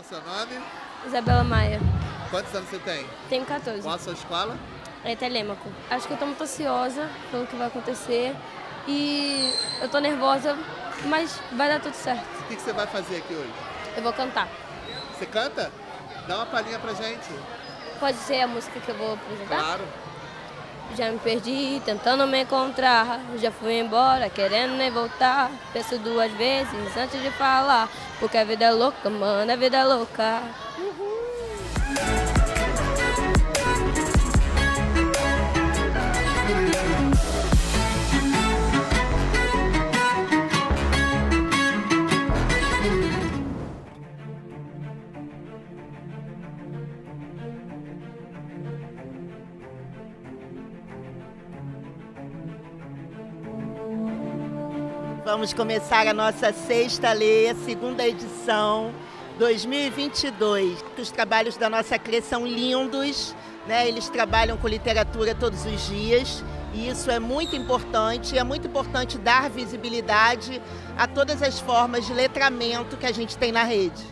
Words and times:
Qual 0.00 0.02
o 0.02 0.04
seu 0.04 0.20
nome? 0.22 0.64
Isabela 1.06 1.44
Maia. 1.44 1.78
Quantos 2.30 2.54
anos 2.54 2.70
você 2.70 2.78
tem? 2.78 3.06
Tenho 3.28 3.44
14. 3.44 3.82
Qual 3.82 3.94
a 3.94 3.98
sua 3.98 4.14
escola? 4.14 4.56
É 5.04 5.14
Telêmaco. 5.14 5.68
Acho 5.90 6.06
que 6.06 6.14
eu 6.14 6.16
tô 6.16 6.24
muito 6.24 6.42
ansiosa 6.42 7.06
pelo 7.30 7.46
que 7.46 7.54
vai 7.54 7.66
acontecer. 7.66 8.34
E 8.88 9.52
eu 9.82 9.90
tô 9.90 9.98
nervosa, 9.98 10.56
mas 11.04 11.38
vai 11.52 11.68
dar 11.68 11.80
tudo 11.80 11.92
certo. 11.92 12.24
O 12.40 12.44
que, 12.44 12.56
que 12.56 12.62
você 12.62 12.72
vai 12.72 12.86
fazer 12.86 13.18
aqui 13.18 13.34
hoje? 13.34 13.52
Eu 13.94 14.02
vou 14.02 14.12
cantar. 14.14 14.48
Você 15.18 15.26
canta? 15.26 15.70
Dá 16.26 16.36
uma 16.36 16.46
palhinha 16.46 16.78
pra 16.78 16.94
gente. 16.94 17.28
Pode 17.98 18.16
ser 18.16 18.40
a 18.40 18.46
música 18.46 18.80
que 18.80 18.88
eu 18.88 18.96
vou 18.96 19.14
apresentar? 19.14 19.58
Claro. 19.58 19.84
Já 20.96 21.10
me 21.10 21.18
perdi 21.18 21.80
tentando 21.84 22.26
me 22.26 22.42
encontrar. 22.42 23.20
Já 23.38 23.50
fui 23.50 23.78
embora 23.78 24.28
querendo 24.28 24.74
nem 24.74 24.90
voltar. 24.90 25.50
Penso 25.72 25.98
duas 25.98 26.32
vezes 26.32 26.96
antes 26.96 27.22
de 27.22 27.30
falar. 27.30 27.88
Porque 28.18 28.36
a 28.36 28.44
vida 28.44 28.66
é 28.66 28.70
louca, 28.70 29.08
mano, 29.08 29.50
a 29.50 29.56
vida 29.56 29.78
é 29.78 29.84
louca. 29.84 30.42
Vamos 55.32 55.54
começar 55.54 56.08
a 56.08 56.12
nossa 56.12 56.52
sexta 56.52 57.12
lei, 57.12 57.54
segunda 57.64 58.04
edição 58.04 58.90
2022. 59.38 60.84
Os 60.98 61.12
trabalhos 61.12 61.56
da 61.56 61.70
nossa 61.70 61.96
CRE 62.00 62.20
são 62.20 62.44
lindos, 62.44 63.32
né? 63.64 63.86
Eles 63.86 64.08
trabalham 64.08 64.56
com 64.56 64.66
literatura 64.66 65.32
todos 65.32 65.64
os 65.64 65.86
dias 65.86 66.42
e 66.74 66.88
isso 66.88 67.12
é 67.12 67.20
muito 67.20 67.54
importante. 67.54 68.36
É 68.36 68.42
muito 68.42 68.66
importante 68.66 69.18
dar 69.18 69.48
visibilidade 69.48 70.60
a 70.98 71.06
todas 71.06 71.44
as 71.44 71.60
formas 71.60 72.04
de 72.08 72.12
letramento 72.12 72.96
que 72.96 73.06
a 73.06 73.12
gente 73.12 73.38
tem 73.38 73.52
na 73.52 73.62
rede. 73.62 74.04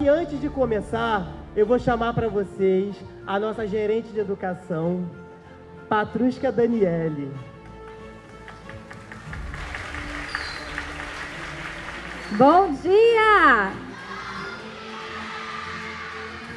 E 0.00 0.08
antes 0.08 0.40
de 0.40 0.48
começar, 0.48 1.32
eu 1.54 1.64
vou 1.64 1.78
chamar 1.78 2.12
para 2.12 2.28
vocês 2.28 2.96
a 3.24 3.38
nossa 3.38 3.64
gerente 3.68 4.08
de 4.08 4.18
educação, 4.18 5.08
Patrusca 5.88 6.50
Daniele. 6.50 7.30
Bom 12.32 12.72
dia! 12.72 13.72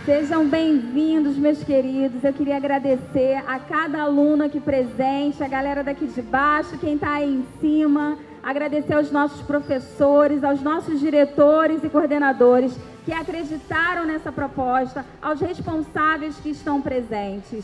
Sejam 0.04 0.48
bem-vindos, 0.48 1.38
meus 1.38 1.64
queridos. 1.64 2.24
Eu 2.24 2.34
queria 2.34 2.58
agradecer 2.58 3.36
a 3.46 3.60
cada 3.60 4.02
aluno 4.02 4.46
aqui 4.46 4.60
presente, 4.60 5.44
a 5.44 5.48
galera 5.48 5.84
daqui 5.84 6.08
de 6.08 6.24
baixo, 6.24 6.76
quem 6.80 6.96
está 6.96 7.14
aí 7.14 7.32
em 7.32 7.46
cima. 7.62 8.18
Agradecer 8.42 8.96
aos 8.96 9.12
nossos 9.12 9.42
professores, 9.44 10.44
aos 10.44 10.60
nossos 10.60 11.00
diretores 11.00 11.84
e 11.84 11.90
coordenadores 11.90 12.76
que 13.06 13.14
acreditaram 13.14 14.08
nessa 14.08 14.32
proposta, 14.32 15.06
aos 15.22 15.40
responsáveis 15.40 16.36
que 16.38 16.50
estão 16.50 16.82
presentes. 16.82 17.64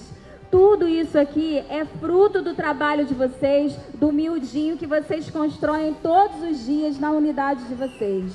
Tudo 0.55 0.87
isso 0.87 1.19
aqui 1.19 1.57
é 1.69 1.83
fruto 1.83 2.41
do 2.41 2.53
trabalho 2.53 3.03
de 3.03 3.13
vocês, 3.13 3.75
do 3.95 4.09
miudinho 4.09 4.77
que 4.77 4.87
vocês 4.87 5.29
constroem 5.29 5.93
todos 6.01 6.41
os 6.49 6.65
dias 6.65 6.97
na 6.97 7.11
unidade 7.11 7.65
de 7.65 7.75
vocês. 7.75 8.31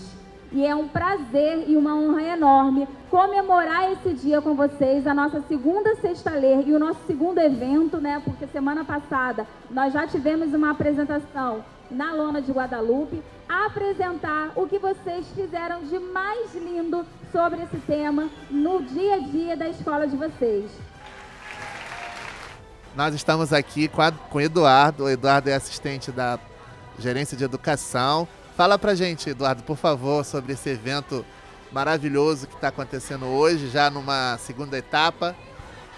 E 0.52 0.62
é 0.62 0.74
um 0.74 0.86
prazer 0.86 1.64
e 1.66 1.78
uma 1.78 1.96
honra 1.96 2.22
enorme 2.34 2.86
comemorar 3.08 3.90
esse 3.92 4.12
dia 4.12 4.42
com 4.42 4.54
vocês, 4.54 5.06
a 5.06 5.14
nossa 5.14 5.40
segunda 5.48 5.96
Sexta 5.96 6.32
Ler 6.32 6.68
e 6.68 6.74
o 6.74 6.78
nosso 6.78 7.00
segundo 7.06 7.38
evento, 7.38 7.96
né? 7.96 8.20
Porque 8.22 8.46
semana 8.48 8.84
passada 8.84 9.46
nós 9.70 9.90
já 9.90 10.06
tivemos 10.06 10.52
uma 10.52 10.72
apresentação 10.72 11.64
na 11.90 12.12
Lona 12.12 12.42
de 12.42 12.52
Guadalupe, 12.52 13.22
apresentar 13.48 14.52
o 14.56 14.66
que 14.66 14.78
vocês 14.78 15.26
fizeram 15.34 15.84
de 15.84 15.98
mais 15.98 16.54
lindo 16.54 17.02
sobre 17.32 17.62
esse 17.62 17.78
tema 17.78 18.28
no 18.50 18.82
dia 18.82 19.14
a 19.14 19.18
dia 19.20 19.56
da 19.56 19.70
escola 19.70 20.06
de 20.06 20.16
vocês. 20.16 20.89
Nós 22.94 23.14
estamos 23.14 23.52
aqui 23.52 23.86
com, 23.86 24.02
a, 24.02 24.10
com 24.10 24.38
o 24.38 24.40
Eduardo. 24.40 25.04
O 25.04 25.08
Eduardo 25.08 25.48
é 25.48 25.54
assistente 25.54 26.10
da 26.10 26.38
gerência 26.98 27.36
de 27.36 27.44
educação. 27.44 28.26
Fala 28.56 28.78
pra 28.78 28.94
gente, 28.94 29.30
Eduardo, 29.30 29.62
por 29.62 29.76
favor, 29.76 30.24
sobre 30.24 30.52
esse 30.52 30.68
evento 30.70 31.24
maravilhoso 31.70 32.48
que 32.48 32.54
está 32.54 32.68
acontecendo 32.68 33.26
hoje, 33.26 33.68
já 33.68 33.88
numa 33.88 34.36
segunda 34.38 34.76
etapa. 34.76 35.36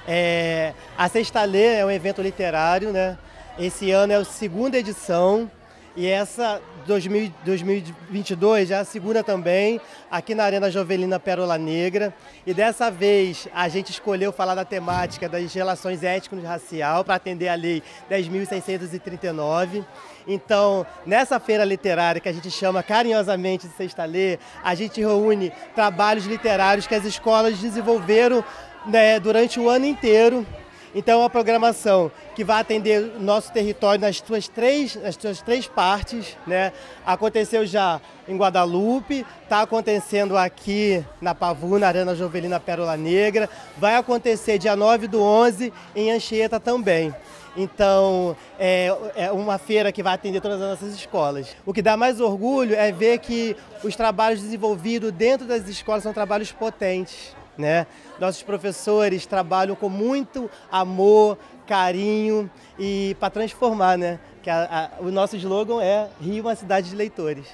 É, 0.07 0.75
a 0.97 1.09
Sexta 1.09 1.43
Lê 1.45 1.79
é 1.79 1.87
um 1.87 1.91
evento 1.91 2.21
literário, 2.21 2.93
né? 2.93 3.17
Esse 3.59 3.91
ano 3.91 4.13
é 4.13 4.17
a 4.17 4.25
segunda 4.25 4.79
edição 4.79 5.51
e 5.95 6.07
essa 6.07 6.61
2000, 6.87 7.33
2022 7.45 8.69
já 8.69 8.79
é 8.79 8.81
a 8.81 8.85
segunda 8.85 9.23
também, 9.23 9.81
aqui 10.11 10.35
na 10.35 10.45
Arena 10.45 10.71
Jovelina 10.71 11.21
Pérola 11.21 11.59
Negra. 11.59 12.15
E 12.47 12.55
dessa 12.55 12.91
vez 12.91 13.47
a 13.55 13.69
gente 13.69 13.91
escolheu 13.91 14.33
falar 14.33 14.55
da 14.55 14.65
temática 14.65 15.29
das 15.29 15.53
relações 15.53 16.03
étnico-racial 16.03 17.05
para 17.05 17.17
atender 17.17 17.49
a 17.49 17.55
Lei 17.55 17.83
10.639. 18.11 19.85
Então, 20.27 20.87
nessa 21.05 21.39
feira 21.39 21.65
literária 21.65 22.21
que 22.21 22.29
a 22.29 22.33
gente 22.33 22.51
chama 22.51 22.83
carinhosamente 22.83 23.69
de 23.69 23.75
Sexta 23.75 24.05
Lê, 24.05 24.39
a 24.65 24.75
gente 24.75 25.01
reúne 25.01 25.53
trabalhos 25.75 26.25
literários 26.25 26.87
que 26.87 26.95
as 26.95 27.05
escolas 27.05 27.59
desenvolveram 27.59 28.43
né, 28.87 29.21
durante 29.21 29.61
o 29.61 29.69
ano 29.69 29.85
inteiro 29.85 30.47
então, 30.95 31.21
é 31.21 31.23
uma 31.23 31.31
programação 31.31 32.13
que 32.35 32.45
vai 32.45 32.61
atender 32.61 33.01
nosso 33.19 33.51
território 33.51 34.01
nas 34.01 34.19
suas 34.19 34.47
três, 34.47 34.95
nas 34.97 35.15
suas 35.15 35.41
três 35.41 35.67
partes. 35.67 36.37
Né? 36.47 36.73
Aconteceu 37.05 37.65
já 37.65 38.01
em 38.29 38.37
Guadalupe, 38.37 39.25
está 39.43 39.63
acontecendo 39.63 40.37
aqui 40.37 41.05
na 41.21 41.35
Pavu, 41.35 41.79
na 41.79 41.89
Arena 41.89 42.15
Jovelina 42.15 42.61
Pérola 42.61 42.97
Negra, 42.97 43.49
vai 43.79 43.97
acontecer 43.97 44.59
dia 44.59 44.77
9 44.77 45.09
do 45.09 45.23
11 45.23 45.73
em 45.97 46.13
Anchieta 46.13 46.61
também. 46.61 47.15
Então, 47.57 48.37
é, 48.59 48.95
é, 49.15 49.33
uma 49.33 49.59
feira 49.59 49.93
que 49.93 50.03
vai 50.03 50.15
atender 50.15 50.41
todas 50.41 50.61
as 50.61 50.69
nossas 50.69 50.95
escolas. 50.95 51.55
O 51.67 51.73
que 51.73 51.83
dá 51.83 51.97
mais 51.97 52.21
orgulho 52.21 52.75
é 52.75 52.91
ver 52.91 53.19
que 53.19 53.57
os 53.83 53.95
trabalhos 53.97 54.41
desenvolvidos 54.41 55.13
dentro 55.13 55.47
das 55.47 55.69
escolas 55.69 56.03
são 56.03 56.13
trabalhos 56.13 56.51
potentes. 56.53 57.35
Né? 57.57 57.87
Nossos 58.19 58.43
professores 58.43 59.27
trabalham 59.27 59.77
com 59.77 59.89
muito 59.89 60.51
amor, 60.71 61.39
carinho 61.67 62.51
e 62.79 63.17
para 63.21 63.31
transformar, 63.31 63.99
né? 63.99 64.19
Que 64.43 64.49
a, 64.49 64.91
a, 64.99 65.03
o 65.03 65.11
nosso 65.11 65.37
slogan 65.37 65.83
é 65.83 66.09
Rio, 66.21 66.45
uma 66.45 66.57
cidade 66.57 66.89
de 66.89 66.97
leitores. 66.97 67.47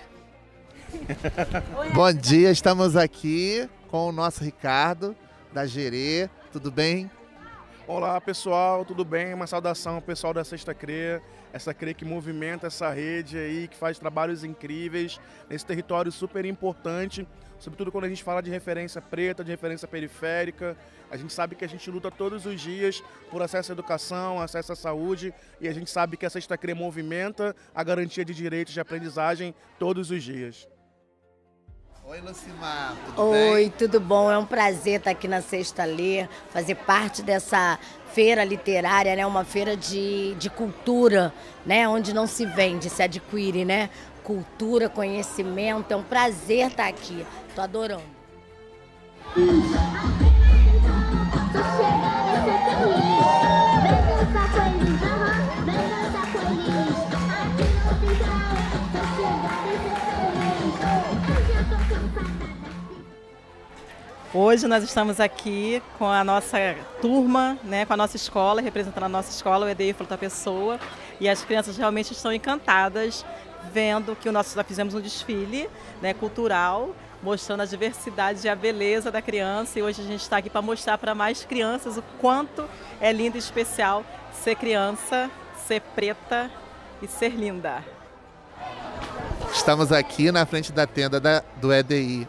Bom 1.92 2.12
dia, 2.12 2.50
estamos 2.50 2.96
aqui 2.96 3.68
com 3.90 4.08
o 4.08 4.12
nosso 4.12 4.42
Ricardo 4.44 5.14
da 5.52 5.66
Gerê. 5.66 6.30
Tudo 6.52 6.70
bem? 6.70 7.10
Olá 7.88 8.20
pessoal, 8.20 8.84
tudo 8.84 9.02
bem? 9.02 9.32
Uma 9.32 9.46
saudação 9.46 9.94
ao 9.94 10.02
pessoal 10.02 10.34
da 10.34 10.44
Sexta 10.44 10.74
CRE, 10.74 11.22
essa 11.54 11.72
CRE 11.72 11.94
que 11.94 12.04
movimenta 12.04 12.66
essa 12.66 12.90
rede 12.90 13.38
aí, 13.38 13.66
que 13.66 13.74
faz 13.74 13.98
trabalhos 13.98 14.44
incríveis 14.44 15.18
nesse 15.48 15.64
território 15.64 16.12
super 16.12 16.44
importante, 16.44 17.26
sobretudo 17.58 17.90
quando 17.90 18.04
a 18.04 18.08
gente 18.10 18.22
fala 18.22 18.42
de 18.42 18.50
referência 18.50 19.00
preta, 19.00 19.42
de 19.42 19.50
referência 19.50 19.88
periférica. 19.88 20.76
A 21.10 21.16
gente 21.16 21.32
sabe 21.32 21.56
que 21.56 21.64
a 21.64 21.68
gente 21.68 21.90
luta 21.90 22.10
todos 22.10 22.44
os 22.44 22.60
dias 22.60 23.02
por 23.30 23.40
acesso 23.40 23.72
à 23.72 23.74
educação, 23.74 24.38
acesso 24.38 24.70
à 24.70 24.76
saúde, 24.76 25.32
e 25.58 25.66
a 25.66 25.72
gente 25.72 25.90
sabe 25.90 26.18
que 26.18 26.26
a 26.26 26.30
Sexta 26.30 26.58
CRE 26.58 26.74
movimenta 26.74 27.56
a 27.74 27.82
garantia 27.82 28.22
de 28.22 28.34
direitos 28.34 28.74
de 28.74 28.80
aprendizagem 28.80 29.54
todos 29.78 30.10
os 30.10 30.22
dias. 30.22 30.68
Oi, 32.10 32.22
Lucimar, 32.22 32.96
tudo 33.04 33.22
Oi, 33.22 33.64
bem? 33.64 33.70
tudo 33.70 34.00
bom? 34.00 34.32
É 34.32 34.38
um 34.38 34.46
prazer 34.46 34.98
estar 34.98 35.10
aqui 35.10 35.28
na 35.28 35.42
Sexta 35.42 35.84
Ler, 35.84 36.26
fazer 36.48 36.74
parte 36.74 37.20
dessa 37.20 37.78
feira 38.14 38.42
literária, 38.44 39.14
né? 39.14 39.26
Uma 39.26 39.44
feira 39.44 39.76
de, 39.76 40.34
de 40.36 40.48
cultura, 40.48 41.34
né? 41.66 41.86
Onde 41.86 42.14
não 42.14 42.26
se 42.26 42.46
vende, 42.46 42.88
se 42.88 43.02
adquire, 43.02 43.62
né? 43.62 43.90
Cultura, 44.24 44.88
conhecimento. 44.88 45.92
É 45.92 45.96
um 45.96 46.02
prazer 46.02 46.68
estar 46.68 46.88
aqui. 46.88 47.26
Tô 47.54 47.60
adorando. 47.60 48.02
Hoje 64.34 64.68
nós 64.68 64.84
estamos 64.84 65.20
aqui 65.20 65.82
com 65.98 66.06
a 66.06 66.22
nossa 66.22 66.58
turma, 67.00 67.58
né, 67.64 67.86
com 67.86 67.94
a 67.94 67.96
nossa 67.96 68.14
escola, 68.14 68.60
representando 68.60 69.04
a 69.04 69.08
nossa 69.08 69.30
escola, 69.30 69.64
o 69.64 69.68
EDI 69.70 69.94
Fruta 69.94 70.18
Pessoa, 70.18 70.78
e 71.18 71.26
as 71.26 71.42
crianças 71.42 71.78
realmente 71.78 72.12
estão 72.12 72.30
encantadas 72.30 73.24
vendo 73.72 74.14
que 74.14 74.28
o 74.28 74.32
nosso, 74.32 74.62
fizemos 74.64 74.94
um 74.94 75.00
desfile 75.00 75.66
né, 76.02 76.12
cultural 76.12 76.94
mostrando 77.22 77.62
a 77.62 77.64
diversidade 77.64 78.46
e 78.46 78.50
a 78.50 78.54
beleza 78.54 79.10
da 79.10 79.22
criança. 79.22 79.78
E 79.78 79.82
hoje 79.82 80.02
a 80.02 80.04
gente 80.04 80.20
está 80.20 80.36
aqui 80.36 80.50
para 80.50 80.60
mostrar 80.60 80.98
para 80.98 81.14
mais 81.14 81.46
crianças 81.46 81.96
o 81.96 82.02
quanto 82.20 82.68
é 83.00 83.10
lindo 83.10 83.36
e 83.36 83.40
especial 83.40 84.04
ser 84.32 84.56
criança, 84.56 85.30
ser 85.66 85.80
preta 85.80 86.50
e 87.00 87.08
ser 87.08 87.30
linda. 87.30 87.82
Estamos 89.50 89.90
aqui 89.90 90.30
na 90.30 90.44
frente 90.44 90.70
da 90.70 90.86
tenda 90.86 91.18
da, 91.18 91.42
do 91.56 91.72
EDI. 91.72 92.28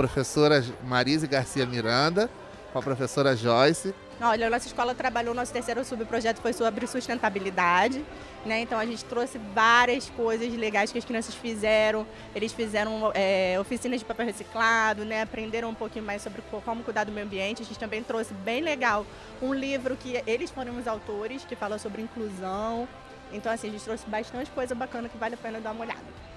Professora 0.00 0.64
Marise 0.82 1.26
Garcia 1.26 1.66
Miranda, 1.66 2.30
com 2.72 2.78
a 2.78 2.82
professora 2.82 3.36
Joyce. 3.36 3.94
Olha, 4.18 4.46
a 4.46 4.50
nossa 4.50 4.66
escola 4.66 4.94
trabalhou, 4.94 5.34
nosso 5.34 5.52
terceiro 5.52 5.84
subprojeto 5.84 6.40
foi 6.40 6.54
sobre 6.54 6.86
sustentabilidade. 6.86 8.02
Né? 8.46 8.62
Então 8.62 8.78
a 8.78 8.86
gente 8.86 9.04
trouxe 9.04 9.36
várias 9.54 10.08
coisas 10.08 10.50
legais 10.54 10.90
que 10.90 10.96
as 10.96 11.04
crianças 11.04 11.34
fizeram. 11.34 12.06
Eles 12.34 12.50
fizeram 12.50 13.12
é, 13.12 13.58
oficinas 13.60 14.00
de 14.00 14.06
papel 14.06 14.24
reciclado, 14.24 15.04
né? 15.04 15.20
aprenderam 15.20 15.68
um 15.68 15.74
pouquinho 15.74 16.06
mais 16.06 16.22
sobre 16.22 16.40
como 16.64 16.82
cuidar 16.82 17.04
do 17.04 17.12
meio 17.12 17.26
ambiente. 17.26 17.60
A 17.60 17.66
gente 17.66 17.78
também 17.78 18.02
trouxe 18.02 18.32
bem 18.32 18.62
legal 18.62 19.04
um 19.42 19.52
livro 19.52 19.98
que 19.98 20.22
eles 20.26 20.50
foram 20.50 20.78
os 20.78 20.88
autores, 20.88 21.44
que 21.44 21.54
fala 21.54 21.76
sobre 21.76 22.00
inclusão. 22.00 22.88
Então 23.34 23.52
assim, 23.52 23.68
a 23.68 23.70
gente 23.70 23.84
trouxe 23.84 24.08
bastante 24.08 24.50
coisa 24.52 24.74
bacana 24.74 25.10
que 25.10 25.18
vale 25.18 25.34
a 25.34 25.38
pena 25.38 25.60
dar 25.60 25.72
uma 25.72 25.84
olhada. 25.84 26.29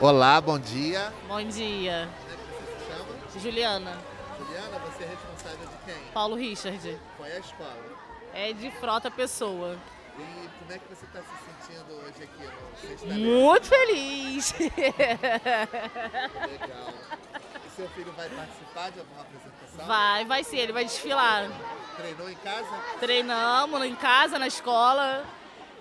Olá, 0.00 0.40
bom 0.40 0.60
dia. 0.60 1.12
Bom 1.26 1.42
dia. 1.42 2.08
Como 2.22 2.32
é 2.32 2.36
que 2.36 2.44
você 2.54 2.62
se 2.78 2.86
chama? 2.86 3.40
Juliana. 3.40 3.98
Juliana, 4.38 4.78
você 4.78 5.02
é 5.02 5.08
responsável 5.08 5.66
de 5.66 5.76
quem? 5.84 6.12
Paulo 6.14 6.36
Richard. 6.36 7.00
Qual 7.16 7.28
é 7.28 7.32
a 7.32 7.38
escola? 7.40 7.76
É 8.32 8.52
de 8.52 8.70
Frota 8.70 9.10
Pessoa. 9.10 9.76
E 10.16 10.48
como 10.60 10.72
é 10.72 10.78
que 10.78 10.88
você 10.88 11.04
está 11.04 11.20
se 11.20 11.26
sentindo 11.66 11.94
hoje 11.96 12.22
aqui 12.22 13.06
no 13.06 13.14
Muito 13.18 13.66
feliz. 13.66 14.54
Legal. 14.60 14.78
E 17.66 17.70
seu 17.74 17.88
filho 17.88 18.12
vai 18.12 18.28
participar 18.28 18.92
de 18.92 19.00
alguma 19.00 19.22
apresentação? 19.22 19.84
Vai, 19.84 20.24
vai 20.24 20.44
sim, 20.44 20.58
ele 20.58 20.72
vai 20.72 20.84
desfilar. 20.84 21.50
Treinou 21.96 22.30
em 22.30 22.36
casa? 22.36 22.68
Treinamos 23.00 23.84
em 23.84 23.96
casa, 23.96 24.38
na 24.38 24.46
escola. 24.46 25.24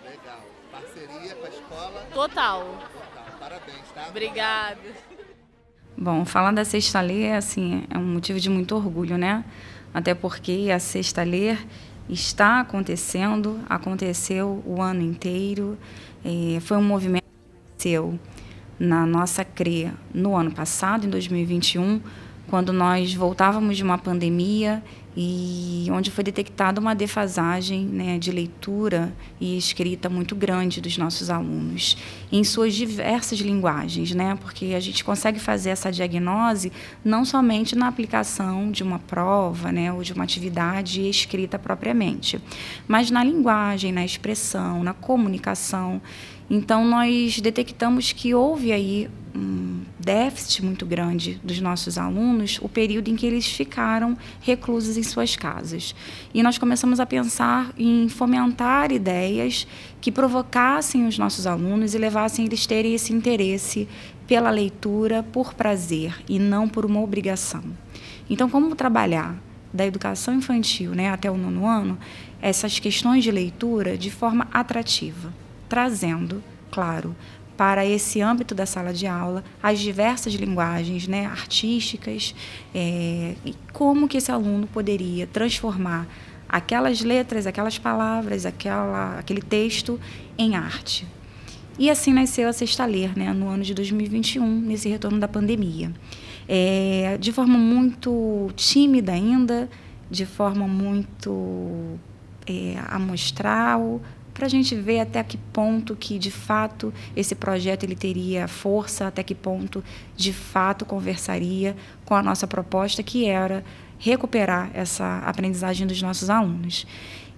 Legal. 0.03 0.56
Parceria 0.71 1.35
com 1.35 1.45
a 1.45 1.49
escola? 1.49 2.07
Total. 2.13 2.61
Total. 2.61 3.39
Parabéns, 3.39 3.87
tá? 3.93 4.07
Obrigada. 4.09 4.77
Bom, 5.97 6.25
falar 6.25 6.51
da 6.51 6.63
Sexta 6.63 7.01
Lê, 7.01 7.33
assim, 7.33 7.83
é 7.89 7.97
um 7.97 8.05
motivo 8.05 8.39
de 8.39 8.49
muito 8.49 8.75
orgulho, 8.75 9.17
né? 9.17 9.43
Até 9.93 10.13
porque 10.13 10.69
a 10.73 10.79
Sexta 10.79 11.23
Lê 11.23 11.57
está 12.09 12.59
acontecendo, 12.59 13.59
aconteceu 13.67 14.61
o 14.65 14.81
ano 14.81 15.01
inteiro. 15.01 15.77
É, 16.23 16.59
foi 16.59 16.77
um 16.77 16.83
movimento 16.83 17.23
que 17.23 17.69
aconteceu 17.95 18.19
na 18.79 19.05
nossa 19.05 19.43
CRE 19.43 19.91
no 20.13 20.35
ano 20.35 20.51
passado, 20.51 21.07
em 21.07 21.09
2021, 21.09 21.99
quando 22.47 22.71
nós 22.71 23.13
voltávamos 23.13 23.75
de 23.75 23.83
uma 23.83 23.97
pandemia 23.97 24.83
e 25.19 25.87
onde 25.89 26.11
foi 26.11 26.23
detectada 26.23 26.79
uma 26.79 26.93
defasagem 26.93 27.83
né, 27.83 28.19
de 28.19 28.31
leitura 28.31 29.11
e 29.41 29.57
escrita 29.57 30.07
muito 30.07 30.35
grande 30.35 30.79
dos 30.79 30.95
nossos 30.95 31.31
alunos, 31.31 31.97
em 32.31 32.43
suas 32.43 32.75
diversas 32.75 33.39
linguagens, 33.39 34.13
né, 34.13 34.37
porque 34.39 34.75
a 34.75 34.79
gente 34.79 35.03
consegue 35.03 35.39
fazer 35.39 35.71
essa 35.71 35.91
diagnose 35.91 36.71
não 37.03 37.25
somente 37.25 37.75
na 37.75 37.87
aplicação 37.87 38.69
de 38.69 38.83
uma 38.83 38.99
prova 38.99 39.71
né, 39.71 39.91
ou 39.91 40.03
de 40.03 40.13
uma 40.13 40.23
atividade 40.23 41.09
escrita 41.09 41.57
propriamente, 41.57 42.39
mas 42.87 43.09
na 43.09 43.23
linguagem, 43.23 43.91
na 43.91 44.05
expressão, 44.05 44.83
na 44.83 44.93
comunicação. 44.93 45.99
Então, 46.49 46.85
nós 46.85 47.41
detectamos 47.41 48.11
que 48.13 48.33
houve 48.33 48.71
aí 48.71 49.09
um 49.35 49.81
déficit 49.99 50.63
muito 50.63 50.85
grande 50.85 51.39
dos 51.43 51.59
nossos 51.59 51.97
alunos 51.97 52.59
o 52.61 52.69
período 52.69 53.09
em 53.09 53.15
que 53.15 53.25
eles 53.25 53.45
ficaram 53.45 54.17
reclusos 54.39 54.97
em 54.97 55.03
suas 55.03 55.35
casas. 55.35 55.93
E 56.33 56.41
nós 56.41 56.57
começamos 56.57 56.99
a 56.99 57.05
pensar 57.05 57.73
em 57.77 58.07
fomentar 58.07 58.91
ideias 58.91 59.67
que 59.99 60.11
provocassem 60.11 61.05
os 61.05 61.17
nossos 61.17 61.45
alunos 61.45 61.93
e 61.93 61.97
levassem 61.97 62.45
eles 62.45 62.63
a 62.65 62.69
terem 62.69 62.93
esse 62.93 63.11
interesse 63.11 63.87
pela 64.25 64.49
leitura 64.49 65.21
por 65.23 65.53
prazer 65.53 66.15
e 66.27 66.39
não 66.39 66.69
por 66.69 66.85
uma 66.85 67.01
obrigação. 67.01 67.63
Então, 68.29 68.49
como 68.49 68.75
trabalhar 68.75 69.35
da 69.73 69.85
educação 69.85 70.33
infantil 70.33 70.91
né, 70.91 71.09
até 71.09 71.29
o 71.29 71.37
nono 71.37 71.67
ano 71.67 71.97
essas 72.41 72.79
questões 72.79 73.23
de 73.23 73.31
leitura 73.31 73.97
de 73.97 74.09
forma 74.09 74.47
atrativa? 74.53 75.33
Trazendo, 75.67 76.43
claro, 76.71 77.15
para 77.57 77.85
esse 77.85 78.21
âmbito 78.21 78.53
da 78.53 78.65
sala 78.65 78.93
de 78.93 79.07
aula 79.07 79.43
as 79.61 79.79
diversas 79.79 80.33
linguagens 80.33 81.07
né, 81.07 81.25
artísticas 81.25 82.35
é, 82.73 83.33
e 83.43 83.55
como 83.73 84.07
que 84.07 84.17
esse 84.17 84.31
aluno 84.31 84.67
poderia 84.67 85.25
transformar 85.25 86.07
aquelas 86.47 87.01
letras, 87.01 87.47
aquelas 87.47 87.77
palavras, 87.77 88.45
aquela, 88.45 89.17
aquele 89.17 89.41
texto 89.41 89.99
em 90.37 90.55
arte. 90.55 91.05
E 91.79 91.89
assim 91.89 92.13
nasceu 92.13 92.47
a 92.47 92.53
Sexta 92.53 92.85
Ler, 92.85 93.17
né, 93.17 93.33
no 93.33 93.47
ano 93.47 93.63
de 93.63 93.73
2021, 93.73 94.61
nesse 94.61 94.87
retorno 94.87 95.19
da 95.19 95.27
pandemia. 95.27 95.91
É, 96.47 97.17
de 97.19 97.31
forma 97.31 97.57
muito 97.57 98.49
tímida 98.55 99.11
ainda, 99.11 99.69
de 100.09 100.25
forma 100.25 100.67
muito 100.67 101.99
é, 102.47 102.75
amostral, 102.87 104.01
para 104.37 104.45
a 104.45 104.49
gente 104.49 104.75
ver 104.75 104.99
até 104.99 105.23
que 105.23 105.35
ponto 105.35 105.95
que 105.95 106.19
de 106.19 106.29
fato 106.29 106.93
esse 107.15 107.33
projeto 107.33 107.83
ele 107.83 107.95
teria 107.95 108.47
força, 108.47 109.07
até 109.07 109.23
que 109.23 109.33
ponto 109.33 109.83
de 110.15 110.31
fato 110.31 110.85
conversaria 110.85 111.75
com 112.05 112.13
a 112.13 112.21
nossa 112.21 112.45
proposta 112.45 113.01
que 113.01 113.25
era 113.25 113.65
recuperar 113.97 114.69
essa 114.75 115.17
aprendizagem 115.25 115.87
dos 115.87 115.99
nossos 116.03 116.29
alunos. 116.29 116.85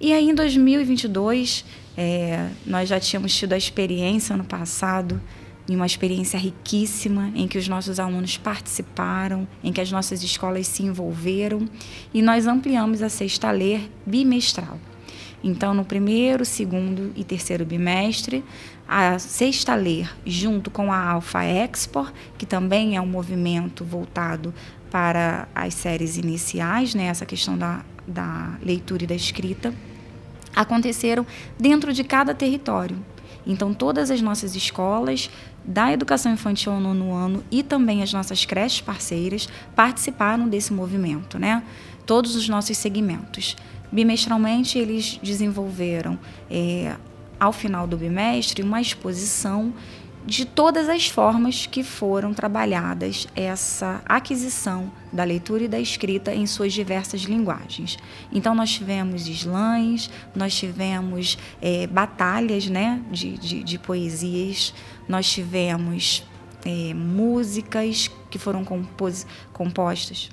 E 0.01 0.11
aí 0.11 0.29
em 0.29 0.35
2022 0.35 1.63
é, 1.95 2.49
nós 2.65 2.89
já 2.89 2.99
tínhamos 2.99 3.33
tido 3.33 3.53
a 3.53 3.57
experiência 3.57 4.35
no 4.35 4.43
passado 4.43 5.21
em 5.69 5.77
uma 5.77 5.85
experiência 5.85 6.37
riquíssima 6.37 7.31
em 7.33 7.47
que 7.47 7.57
os 7.57 7.69
nossos 7.69 7.97
alunos 7.97 8.35
participaram, 8.35 9.47
em 9.63 9.71
que 9.71 9.79
as 9.79 9.89
nossas 9.89 10.21
escolas 10.21 10.67
se 10.67 10.83
envolveram 10.83 11.65
e 12.13 12.21
nós 12.21 12.45
ampliamos 12.45 13.01
a 13.01 13.07
sexta 13.07 13.49
ler 13.51 13.89
bimestral. 14.05 14.77
Então, 15.44 15.74
no 15.74 15.86
primeiro, 15.86 16.44
segundo 16.44 17.12
e 17.15 17.24
terceiro 17.24 17.65
bimestre, 17.65 18.44
a 18.88 19.18
Sexta 19.19 19.75
Ler, 19.75 20.13
junto 20.25 20.69
com 20.69 20.91
a 20.91 21.12
Alpha 21.12 21.44
Export, 21.45 22.13
que 22.38 22.45
também 22.45 22.95
é 22.97 23.01
um 23.01 23.07
movimento 23.07 23.86
voltado 23.86 24.53
para 24.91 25.47
as 25.53 25.74
séries 25.75 26.18
iniciais, 26.18 26.94
né, 26.95 27.06
essa 27.06 27.25
questão 27.25 27.57
da, 27.57 27.85
da 28.07 28.57
leitura 28.61 29.04
e 29.04 29.07
da 29.07 29.16
escrita, 29.16 29.73
aconteceram 30.56 31.25
dentro 31.57 31.94
de 31.94 32.04
cada 32.04 32.33
território. 32.33 32.97
Então, 33.45 33.73
todas 33.73 34.11
as 34.11 34.21
nossas 34.21 34.56
escolas 34.56 35.30
da 35.63 35.92
educação 35.92 36.31
infantil 36.31 36.73
no 36.73 36.94
nono 36.94 37.13
ano 37.13 37.44
e 37.52 37.63
também 37.63 38.02
as 38.02 38.11
nossas 38.11 38.45
creches 38.45 38.81
parceiras 38.81 39.47
participaram 39.75 40.47
desse 40.47 40.73
movimento, 40.73 41.37
né? 41.37 41.63
Todos 42.06 42.35
os 42.35 42.49
nossos 42.49 42.78
segmentos. 42.78 43.56
Bimestralmente, 43.91 44.77
eles 44.77 45.19
desenvolveram, 45.21 46.19
é, 46.49 46.95
ao 47.39 47.51
final 47.51 47.87
do 47.87 47.97
bimestre, 47.97 48.61
uma 48.61 48.79
exposição 48.79 49.73
de 50.25 50.45
todas 50.45 50.87
as 50.89 51.07
formas 51.07 51.65
que 51.65 51.83
foram 51.83 52.33
trabalhadas 52.33 53.27
essa 53.35 54.01
aquisição 54.05 54.91
da 55.11 55.23
leitura 55.23 55.63
e 55.63 55.67
da 55.67 55.79
escrita 55.79 56.33
em 56.33 56.45
suas 56.45 56.73
diversas 56.73 57.21
linguagens. 57.21 57.97
Então, 58.31 58.53
nós 58.53 58.69
tivemos 58.69 59.27
slams, 59.27 60.09
nós 60.35 60.55
tivemos 60.55 61.37
é, 61.61 61.87
batalhas 61.87 62.67
né, 62.67 63.01
de, 63.11 63.37
de, 63.37 63.63
de, 63.63 63.79
poesias, 63.79 64.73
nós 65.07 65.27
tivemos 65.31 66.23
é, 66.63 66.93
músicas 66.93 68.11
que 68.29 68.37
foram 68.37 68.63
compostas 69.51 70.29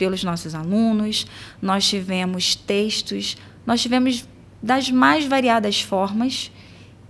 pelos 0.00 0.24
nossos 0.24 0.54
alunos, 0.54 1.26
nós 1.60 1.86
tivemos 1.86 2.54
textos, 2.54 3.36
nós 3.66 3.82
tivemos 3.82 4.26
das 4.62 4.90
mais 4.90 5.26
variadas 5.26 5.82
formas 5.82 6.50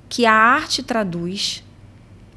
que 0.09 0.26
a 0.26 0.35
arte 0.35 0.82
traduz 0.82 1.62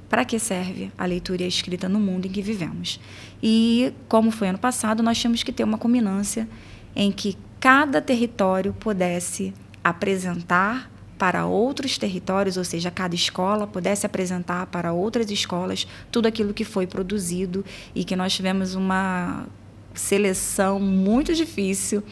para 0.08 0.24
que 0.24 0.38
serve 0.38 0.92
a 0.96 1.08
leitura 1.08 1.42
e 1.42 1.46
a 1.46 1.48
escrita 1.48 1.90
no 1.90 2.00
mundo 2.00 2.28
em 2.28 2.32
que 2.32 2.40
vivemos. 2.40 3.00
E, 3.42 3.92
como 4.08 4.30
foi 4.30 4.50
ano 4.50 4.60
passado, 4.60 5.02
nós 5.02 5.18
tínhamos 5.18 5.42
que 5.42 5.52
ter 5.52 5.64
uma 5.64 5.80
combinância 5.80 6.48
em 6.96 7.12
que 7.12 7.36
cada 7.60 8.00
território 8.00 8.74
pudesse 8.74 9.56
apresentar 9.84 10.92
para 11.18 11.48
outros 11.48 11.98
territórios, 11.98 12.58
ou 12.58 12.64
seja, 12.64 12.92
cada 12.92 13.16
escola 13.16 13.66
pudesse 13.66 14.06
apresentar 14.06 14.68
para 14.68 14.94
outras 14.94 15.32
escolas 15.32 15.88
tudo 16.12 16.28
aquilo 16.28 16.54
que 16.54 16.64
foi 16.64 16.86
produzido 16.86 17.66
e 17.96 18.04
que 18.04 18.16
nós 18.16 18.36
tivemos 18.36 18.76
uma 18.76 19.48
seleção 19.94 20.80
muito 20.80 21.34
difícil, 21.34 22.04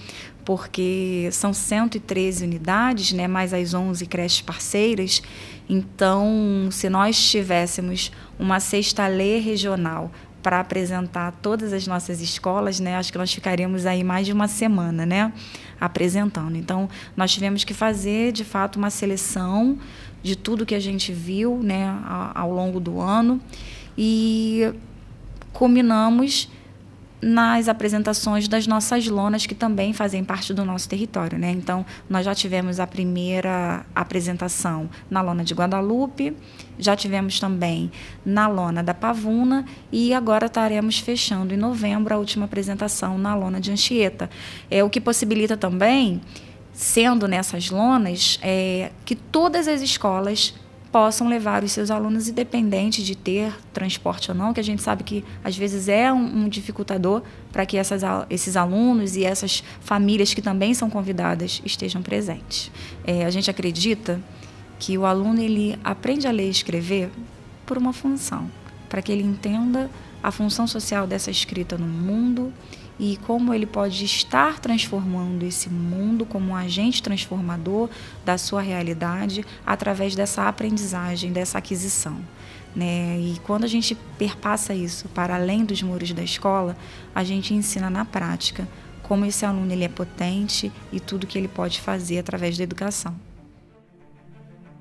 porque 0.43 1.29
são 1.31 1.53
113 1.53 2.43
unidades, 2.43 3.13
né, 3.13 3.27
mais 3.27 3.53
as 3.53 3.73
11 3.73 4.05
creches 4.05 4.41
parceiras. 4.41 5.21
Então, 5.69 6.69
se 6.71 6.89
nós 6.89 7.29
tivéssemos 7.29 8.11
uma 8.39 8.59
sexta 8.59 9.07
lei 9.07 9.39
regional 9.39 10.11
para 10.41 10.59
apresentar 10.59 11.31
todas 11.41 11.71
as 11.71 11.85
nossas 11.85 12.19
escolas, 12.19 12.79
né? 12.79 12.95
Acho 12.95 13.11
que 13.11 13.17
nós 13.17 13.31
ficaríamos 13.31 13.85
aí 13.85 14.03
mais 14.03 14.25
de 14.25 14.33
uma 14.33 14.47
semana, 14.47 15.05
né? 15.05 15.31
Apresentando. 15.79 16.57
Então, 16.57 16.89
nós 17.15 17.31
tivemos 17.31 17.63
que 17.63 17.73
fazer, 17.73 18.31
de 18.31 18.43
fato, 18.43 18.77
uma 18.77 18.89
seleção 18.89 19.77
de 20.23 20.35
tudo 20.35 20.65
que 20.65 20.75
a 20.75 20.79
gente 20.79 21.13
viu, 21.13 21.59
né? 21.61 21.95
Ao 22.33 22.51
longo 22.51 22.79
do 22.79 23.00
ano 23.00 23.39
e 23.97 24.73
combinamos 25.53 26.50
nas 27.21 27.67
apresentações 27.67 28.47
das 28.47 28.65
nossas 28.65 29.07
lonas 29.07 29.45
que 29.45 29.53
também 29.53 29.93
fazem 29.93 30.23
parte 30.23 30.53
do 30.53 30.65
nosso 30.65 30.89
território, 30.89 31.37
né? 31.37 31.51
Então, 31.51 31.85
nós 32.09 32.25
já 32.25 32.33
tivemos 32.33 32.79
a 32.79 32.87
primeira 32.87 33.85
apresentação 33.93 34.89
na 35.09 35.21
lona 35.21 35.43
de 35.43 35.53
Guadalupe, 35.53 36.35
já 36.79 36.95
tivemos 36.95 37.39
também 37.39 37.91
na 38.25 38.47
lona 38.47 38.81
da 38.81 38.93
Pavuna 38.93 39.65
e 39.91 40.13
agora 40.13 40.47
estaremos 40.47 40.97
fechando 40.97 41.53
em 41.53 41.57
novembro 41.57 42.13
a 42.15 42.17
última 42.17 42.45
apresentação 42.45 43.17
na 43.17 43.35
lona 43.35 43.61
de 43.61 43.71
Anchieta. 43.71 44.29
É 44.69 44.83
o 44.83 44.89
que 44.89 44.99
possibilita 44.99 45.55
também 45.55 46.21
sendo 46.73 47.27
nessas 47.27 47.69
lonas 47.69 48.39
é, 48.41 48.91
que 49.05 49.15
todas 49.15 49.67
as 49.67 49.81
escolas 49.81 50.53
possam 50.91 51.27
levar 51.27 51.63
os 51.63 51.71
seus 51.71 51.89
alunos, 51.89 52.27
independente 52.27 53.03
de 53.03 53.15
ter 53.15 53.53
transporte 53.71 54.29
ou 54.29 54.36
não, 54.36 54.53
que 54.53 54.60
a 54.60 54.63
gente 54.63 54.81
sabe 54.81 55.03
que 55.03 55.24
às 55.43 55.55
vezes 55.55 55.88
é 55.88 56.12
um, 56.12 56.43
um 56.43 56.50
dificultador 56.50 57.21
para 57.51 57.65
que 57.65 57.77
essas, 57.77 58.01
esses 58.29 58.57
alunos 58.57 59.15
e 59.15 59.24
essas 59.24 59.63
famílias 59.79 60.33
que 60.33 60.41
também 60.41 60.74
são 60.74 60.89
convidadas 60.89 61.62
estejam 61.65 62.01
presentes. 62.01 62.69
É, 63.05 63.25
a 63.25 63.29
gente 63.29 63.50
acredita 63.50 64.19
que 64.77 64.98
o 64.98 65.05
aluno 65.05 65.39
ele 65.39 65.79
aprende 65.83 66.27
a 66.27 66.31
ler 66.31 66.48
e 66.48 66.50
escrever 66.50 67.10
por 67.65 67.77
uma 67.77 67.93
função, 67.93 68.51
para 68.89 69.01
que 69.01 69.12
ele 69.12 69.24
entenda 69.24 69.89
a 70.21 70.31
função 70.31 70.67
social 70.67 71.07
dessa 71.07 71.31
escrita 71.31 71.77
no 71.77 71.88
mundo 71.88 72.51
e 73.00 73.17
como 73.25 73.53
ele 73.53 73.65
pode 73.65 74.03
estar 74.05 74.60
transformando 74.60 75.43
esse 75.43 75.69
mundo 75.69 76.25
como 76.25 76.51
um 76.51 76.55
agente 76.55 77.01
transformador 77.01 77.89
da 78.24 78.38
sua 78.38 78.62
realidade 78.62 79.45
através 79.65 80.15
dessa 80.15 80.48
aprendizagem, 80.48 81.31
dessa 81.31 81.57
aquisição. 81.57 82.19
Né? 82.75 83.19
E 83.19 83.39
quando 83.43 83.63
a 83.63 83.67
gente 83.67 83.95
perpassa 84.17 84.74
isso 84.74 85.10
para 85.10 85.36
além 85.36 85.65
dos 85.65 85.81
muros 85.81 86.13
da 86.13 86.24
escola, 86.24 86.77
a 87.13 87.24
gente 87.24 87.53
ensina 87.53 87.89
na 87.89 88.05
prática 88.05 88.67
como 89.03 89.25
esse 89.25 89.45
aluno 89.45 89.71
ele 89.74 89.83
é 89.83 89.89
potente 89.89 90.71
e 90.91 91.00
tudo 91.00 91.27
que 91.27 91.38
ele 91.38 91.50
pode 91.50 91.81
fazer 91.81 92.19
através 92.19 92.57
da 92.57 92.63
educação. 92.63 93.13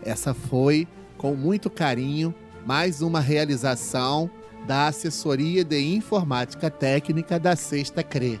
Essa 0.04 0.34
foi, 0.34 0.86
com 1.16 1.34
muito 1.34 1.68
carinho, 1.68 2.34
mais 2.64 3.02
uma 3.02 3.20
realização 3.20 4.30
da 4.66 4.88
Assessoria 4.88 5.64
de 5.64 5.80
Informática 5.80 6.70
Técnica 6.70 7.38
da 7.38 7.56
Sexta 7.56 8.02
CRE. 8.02 8.40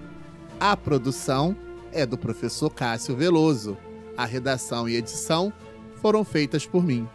A 0.60 0.76
produção 0.76 1.56
é 1.92 2.06
do 2.06 2.16
professor 2.16 2.70
Cássio 2.70 3.16
Veloso. 3.16 3.76
A 4.16 4.24
redação 4.24 4.88
e 4.88 4.96
edição 4.96 5.52
foram 6.00 6.24
feitas 6.24 6.66
por 6.66 6.84
mim. 6.84 7.08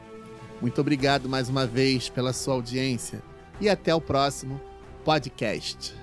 Muito 0.62 0.82
obrigado 0.82 1.30
mais 1.30 1.50
uma 1.50 1.66
vez 1.66 2.10
pela 2.10 2.34
sua 2.34 2.56
audiência 2.56 3.22
e 3.62 3.70
até 3.70 3.94
o 3.94 4.02
próximo 4.02 4.60
podcast. 5.04 5.97